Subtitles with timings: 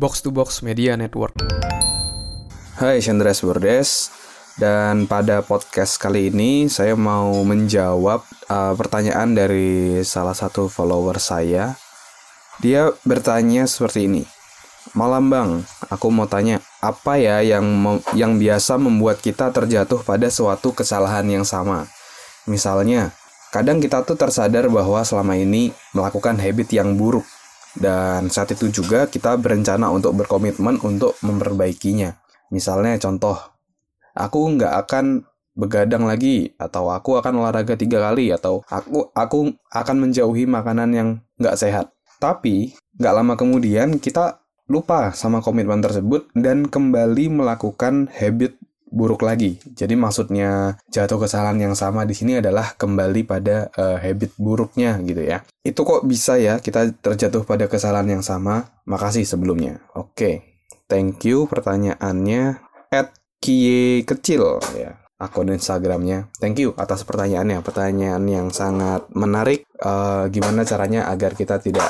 [0.00, 1.36] Box to Box Media Network.
[2.80, 4.08] Hai Chandras Bordes
[4.56, 11.76] dan pada podcast kali ini saya mau menjawab uh, pertanyaan dari salah satu follower saya.
[12.64, 14.24] Dia bertanya seperti ini.
[14.96, 15.50] Malam bang,
[15.92, 21.44] aku mau tanya apa ya yang yang biasa membuat kita terjatuh pada suatu kesalahan yang
[21.44, 21.84] sama.
[22.48, 23.12] Misalnya,
[23.52, 27.28] kadang kita tuh tersadar bahwa selama ini melakukan habit yang buruk
[27.78, 32.18] dan saat itu juga kita berencana untuk berkomitmen untuk memperbaikinya.
[32.50, 33.38] Misalnya contoh,
[34.16, 35.22] aku nggak akan
[35.54, 41.08] begadang lagi atau aku akan olahraga tiga kali atau aku aku akan menjauhi makanan yang
[41.38, 41.94] nggak sehat.
[42.18, 48.54] Tapi nggak lama kemudian kita lupa sama komitmen tersebut dan kembali melakukan habit
[48.90, 49.56] buruk lagi.
[49.62, 55.22] Jadi maksudnya jatuh kesalahan yang sama di sini adalah kembali pada uh, habit buruknya gitu
[55.22, 55.46] ya.
[55.62, 58.68] Itu kok bisa ya kita terjatuh pada kesalahan yang sama?
[58.84, 59.80] Makasih sebelumnya.
[59.94, 60.12] Oke.
[60.14, 60.34] Okay.
[60.90, 62.58] Thank you pertanyaannya
[62.90, 66.26] at kie kecil ya akun Instagramnya.
[66.42, 67.62] Thank you atas pertanyaannya.
[67.62, 69.62] Pertanyaan yang sangat menarik.
[69.78, 71.88] Uh, gimana caranya agar kita tidak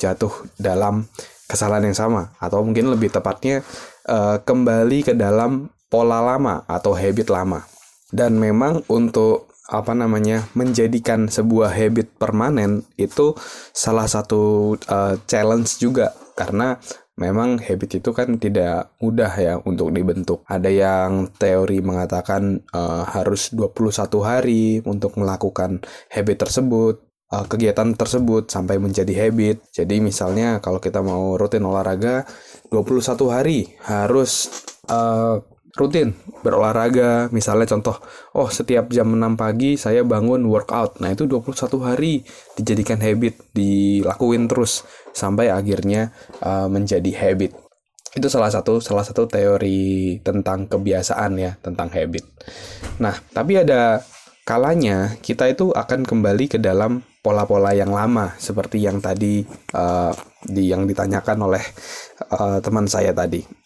[0.00, 1.06] jatuh dalam
[1.46, 3.66] kesalahan yang sama atau mungkin lebih tepatnya
[4.06, 7.66] uh, kembali ke dalam pola lama atau habit lama.
[8.10, 13.38] Dan memang untuk apa namanya menjadikan sebuah habit permanen itu
[13.70, 16.74] salah satu uh, challenge juga karena
[17.20, 20.42] memang habit itu kan tidak mudah ya untuk dibentuk.
[20.48, 28.48] Ada yang teori mengatakan uh, harus 21 hari untuk melakukan habit tersebut uh, kegiatan tersebut
[28.48, 29.68] sampai menjadi habit.
[29.70, 32.24] Jadi misalnya kalau kita mau rutin olahraga
[32.72, 34.48] 21 hari harus
[34.88, 35.44] uh,
[35.76, 37.28] rutin berolahraga.
[37.30, 37.98] Misalnya contoh
[38.34, 40.98] oh setiap jam 6 pagi saya bangun workout.
[41.02, 42.24] Nah itu 21 hari
[42.58, 46.10] dijadikan habit dilakuin terus sampai akhirnya
[46.42, 47.54] uh, menjadi habit.
[48.10, 52.26] Itu salah satu salah satu teori tentang kebiasaan ya tentang habit.
[52.98, 54.02] Nah tapi ada
[54.42, 59.44] kalanya kita itu akan kembali ke dalam pola-pola yang lama seperti yang tadi
[59.76, 61.62] uh, di yang ditanyakan oleh
[62.32, 63.59] uh, teman saya tadi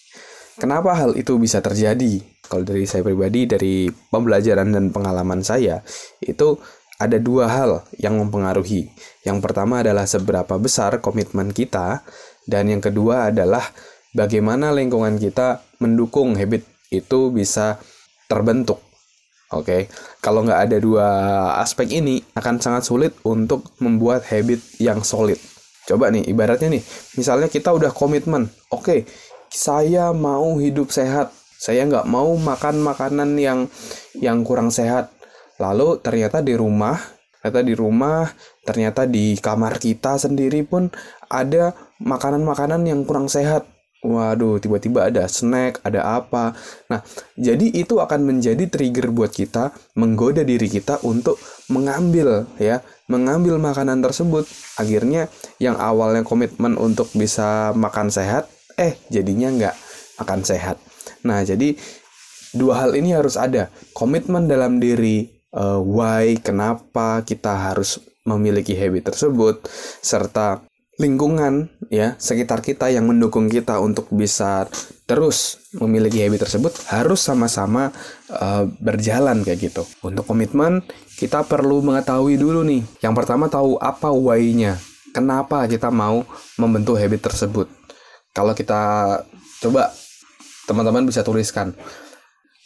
[0.55, 2.23] Kenapa hal itu bisa terjadi?
[2.47, 5.83] Kalau dari saya pribadi, dari pembelajaran dan pengalaman saya,
[6.23, 6.55] itu
[7.03, 8.87] ada dua hal yang mempengaruhi.
[9.27, 12.07] Yang pertama adalah seberapa besar komitmen kita,
[12.47, 13.67] dan yang kedua adalah
[14.15, 16.63] bagaimana lingkungan kita mendukung habit
[16.95, 17.83] itu bisa
[18.31, 18.79] terbentuk.
[19.53, 19.83] Oke, okay?
[20.19, 21.09] kalau nggak ada dua
[21.63, 25.39] aspek ini, akan sangat sulit untuk membuat habit yang solid.
[25.85, 26.83] Coba nih, ibaratnya nih,
[27.21, 28.99] misalnya kita udah komitmen, oke, okay,
[29.55, 33.71] saya mau hidup sehat saya nggak mau makan makanan yang
[34.19, 35.15] yang kurang sehat
[35.63, 36.99] lalu ternyata di rumah
[37.39, 38.27] ternyata di rumah
[38.67, 40.91] ternyata di kamar kita sendiri pun
[41.31, 41.71] ada
[42.03, 43.71] makanan-makanan yang kurang sehat
[44.05, 46.53] Waduh, tiba-tiba ada snack, ada apa.
[46.93, 47.01] Nah,
[47.41, 51.41] jadi itu akan menjadi trigger buat kita menggoda diri kita untuk
[51.73, 54.45] mengambil ya, mengambil makanan tersebut.
[54.77, 58.45] Akhirnya yang awalnya komitmen untuk bisa makan sehat
[58.79, 59.77] eh jadinya nggak
[60.23, 60.79] akan sehat.
[61.27, 61.75] Nah, jadi
[62.55, 63.73] dua hal ini harus ada.
[63.97, 65.27] Komitmen dalam diri,
[65.57, 69.67] uh, why, kenapa kita harus memiliki habit tersebut,
[70.01, 70.65] serta
[70.95, 74.71] lingkungan ya sekitar kita yang mendukung kita untuk bisa
[75.11, 77.91] terus memiliki habit tersebut harus sama-sama
[78.31, 79.83] uh, berjalan kayak gitu.
[80.07, 80.87] Untuk komitmen
[81.19, 82.87] kita perlu mengetahui dulu nih.
[83.03, 84.79] Yang pertama tahu apa why-nya.
[85.15, 86.27] Kenapa kita mau
[86.59, 87.71] membentuk habit tersebut?
[88.35, 88.83] Kalau kita
[89.63, 89.95] coba
[90.67, 91.73] teman-teman bisa tuliskan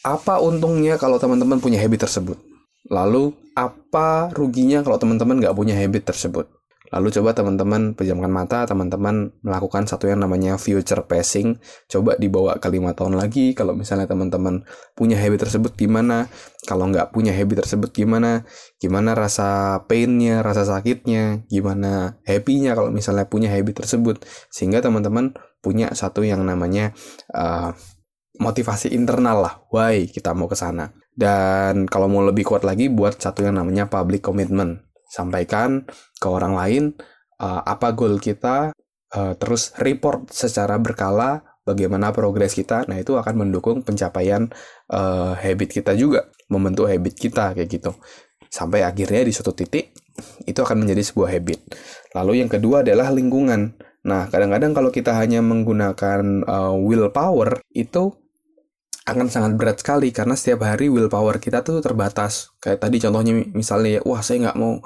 [0.06, 2.40] apa untungnya kalau teman-teman punya habit tersebut.
[2.88, 6.48] Lalu apa ruginya kalau teman-teman nggak punya habit tersebut.
[6.88, 11.60] Lalu coba teman-teman pejamkan mata, teman-teman melakukan satu yang namanya future pacing.
[11.84, 13.52] Coba dibawa ke lima tahun lagi.
[13.52, 14.64] Kalau misalnya teman-teman
[14.96, 16.32] punya habit tersebut gimana?
[16.64, 18.48] Kalau nggak punya habit tersebut gimana?
[18.80, 21.44] Gimana rasa painnya, rasa sakitnya?
[21.52, 24.24] Gimana happy-nya kalau misalnya punya habit tersebut?
[24.48, 26.94] Sehingga teman-teman punya satu yang namanya
[27.34, 27.74] uh,
[28.38, 29.54] motivasi internal lah.
[29.74, 30.94] Why kita mau ke sana?
[31.18, 35.88] Dan kalau mau lebih kuat lagi buat satu yang namanya public commitment sampaikan
[36.20, 36.84] ke orang lain
[37.42, 38.70] uh, apa goal kita,
[39.16, 42.86] uh, terus report secara berkala bagaimana progres kita.
[42.86, 44.48] Nah, itu akan mendukung pencapaian
[44.94, 47.92] uh, habit kita juga, membentuk habit kita kayak gitu.
[48.48, 49.92] Sampai akhirnya di suatu titik
[50.48, 51.60] itu akan menjadi sebuah habit.
[52.16, 53.76] Lalu yang kedua adalah lingkungan.
[54.08, 58.16] Nah, kadang-kadang kalau kita hanya menggunakan uh, willpower itu
[59.04, 62.56] akan sangat berat sekali karena setiap hari willpower kita tuh terbatas.
[62.60, 64.80] Kayak tadi contohnya misalnya, wah saya nggak mau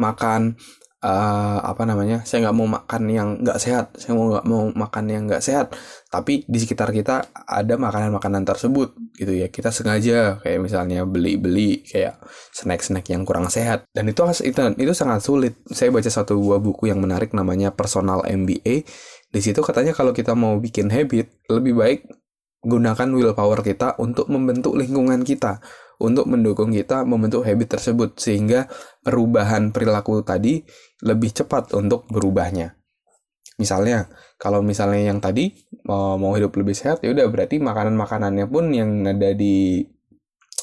[0.00, 0.56] makan
[1.02, 5.04] uh, apa namanya saya nggak mau makan yang nggak sehat saya mau nggak mau makan
[5.10, 5.74] yang nggak sehat.
[6.08, 9.50] Tapi di sekitar kita ada makanan-makanan tersebut gitu ya.
[9.50, 12.22] Kita sengaja kayak misalnya beli-beli kayak
[12.54, 13.84] snack-snack yang kurang sehat.
[13.90, 15.58] Dan itu itu itu sangat sulit.
[15.68, 18.86] Saya baca satu buah buku yang menarik namanya personal MBA
[19.32, 22.00] di situ katanya kalau kita mau bikin habit lebih baik
[22.62, 25.64] gunakan willpower kita untuk membentuk lingkungan kita
[26.02, 28.66] untuk mendukung kita membentuk habit tersebut sehingga
[29.06, 30.66] perubahan perilaku tadi
[31.06, 32.74] lebih cepat untuk berubahnya.
[33.62, 34.10] Misalnya,
[34.42, 35.54] kalau misalnya yang tadi
[35.86, 39.86] mau, mau hidup lebih sehat, ya udah berarti makanan-makanannya pun yang ada di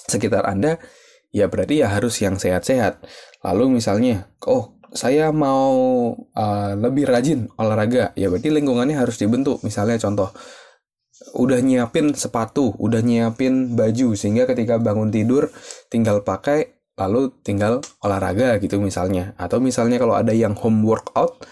[0.09, 0.81] sekitar Anda
[1.30, 3.06] ya berarti ya harus yang sehat-sehat.
[3.45, 5.74] Lalu misalnya, oh saya mau
[6.18, 9.62] uh, lebih rajin olahraga, ya berarti lingkungannya harus dibentuk.
[9.62, 10.33] Misalnya contoh,
[11.36, 15.51] udah nyiapin sepatu, udah nyiapin baju sehingga ketika bangun tidur
[15.92, 19.36] tinggal pakai lalu tinggal olahraga gitu misalnya.
[19.39, 21.44] Atau misalnya kalau ada yang home workout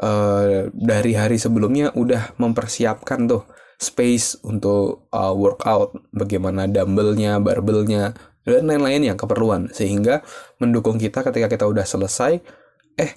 [0.00, 3.44] uh, dari hari sebelumnya udah mempersiapkan tuh
[3.76, 8.16] space untuk uh, workout, bagaimana dumbbellnya, barbellnya,
[8.48, 10.24] dan lain-lain yang keperluan sehingga
[10.62, 12.40] mendukung kita ketika kita udah selesai,
[12.96, 13.12] eh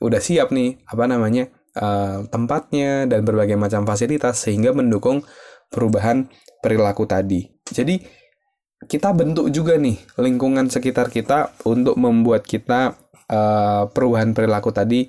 [0.00, 5.24] udah siap nih apa namanya uh, tempatnya dan berbagai macam fasilitas sehingga mendukung
[5.72, 6.28] perubahan
[6.60, 7.48] perilaku tadi.
[7.64, 8.00] Jadi
[8.84, 12.98] kita bentuk juga nih lingkungan sekitar kita untuk membuat kita
[13.30, 15.06] uh, perubahan perilaku tadi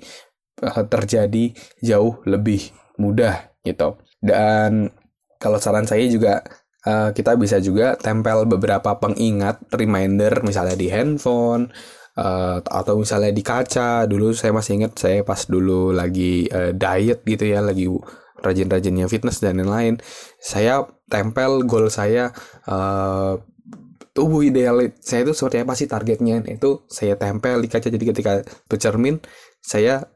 [0.62, 1.52] uh, terjadi
[1.82, 3.98] jauh lebih mudah gitu.
[4.22, 4.88] Dan
[5.42, 6.40] kalau saran saya juga
[6.86, 11.68] uh, kita bisa juga tempel beberapa pengingat reminder misalnya di handphone
[12.18, 17.22] uh, atau misalnya di kaca dulu saya masih ingat saya pas dulu lagi uh, diet
[17.26, 17.86] gitu ya lagi
[18.44, 19.96] rajin-rajinnya fitness dan lain-lain
[20.36, 22.34] saya tempel goal saya
[22.68, 23.40] uh,
[24.14, 26.40] tubuh ideal saya itu seperti apa sih targetnya?
[26.46, 28.32] Itu saya tempel di kaca jadi ketika
[28.70, 29.18] bercermin
[29.58, 30.06] saya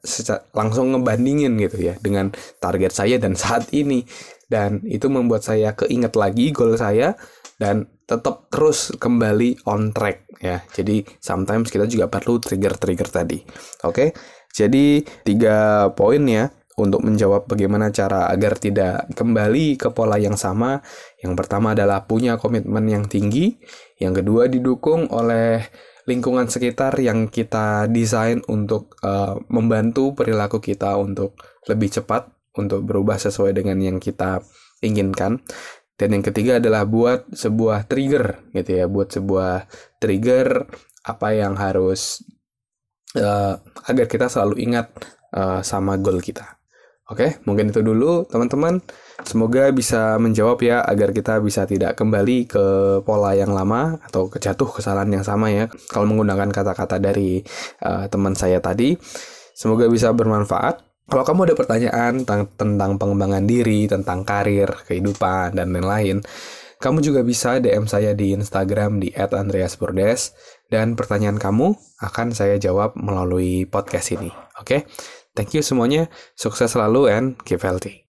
[0.54, 2.30] langsung ngebandingin gitu ya dengan
[2.62, 4.06] target saya dan saat ini.
[4.48, 7.18] Dan itu membuat saya keinget lagi goal saya
[7.60, 10.64] dan tetap terus kembali on track ya.
[10.72, 13.38] Jadi sometimes kita juga perlu trigger-trigger tadi.
[13.84, 14.16] Oke.
[14.48, 16.48] Jadi tiga poin ya
[16.80, 20.80] untuk menjawab bagaimana cara agar tidak kembali ke pola yang sama.
[21.20, 23.60] Yang pertama adalah punya komitmen yang tinggi,
[24.00, 25.60] yang kedua didukung oleh
[26.08, 31.36] lingkungan sekitar yang kita desain untuk uh, membantu perilaku kita untuk
[31.68, 34.40] lebih cepat untuk berubah sesuai dengan yang kita
[34.80, 35.42] inginkan.
[35.98, 39.66] Dan yang ketiga adalah buat sebuah trigger gitu ya, buat sebuah
[39.98, 40.70] trigger
[41.02, 42.22] apa yang harus
[43.18, 43.58] uh,
[43.90, 44.94] agar kita selalu ingat
[45.34, 46.58] uh, sama goal kita.
[47.08, 48.84] Oke, mungkin itu dulu teman-teman.
[49.24, 52.64] Semoga bisa menjawab ya agar kita bisa tidak kembali ke
[53.00, 55.72] pola yang lama atau kejatuh kesalahan yang sama ya.
[55.88, 57.40] Kalau menggunakan kata-kata dari
[57.80, 58.92] uh, teman saya tadi,
[59.56, 60.84] semoga bisa bermanfaat.
[61.08, 62.12] Kalau kamu ada pertanyaan
[62.52, 66.20] tentang, pengembangan diri, tentang karir, kehidupan, dan lain-lain,
[66.78, 70.36] kamu juga bisa DM saya di Instagram di @andreasbordes
[70.68, 71.74] dan pertanyaan kamu
[72.04, 74.30] akan saya jawab melalui podcast ini.
[74.60, 74.62] Oke?
[74.62, 74.80] Okay?
[75.32, 76.12] Thank you semuanya.
[76.36, 78.04] Sukses selalu and keep healthy.